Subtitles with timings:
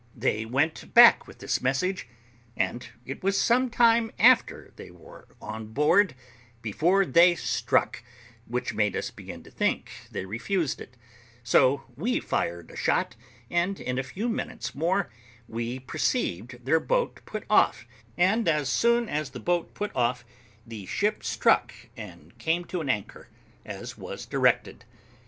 [0.15, 2.07] They went back with this message,
[2.57, 6.15] and it was some time after they were on board
[6.63, 8.01] before they struck,
[8.47, 10.97] which made us begin to think they refused it;
[11.43, 13.15] so we fired a shot,
[13.51, 15.11] and in a few minutes more
[15.47, 17.85] we perceived their boat put off;
[18.17, 20.25] and as soon as the boat put off
[20.65, 23.27] the ship struck and came to an anchor,
[23.65, 24.83] as was directed.